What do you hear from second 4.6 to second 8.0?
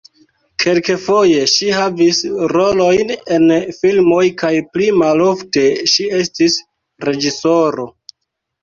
pli malofte ŝi estis reĝisoro.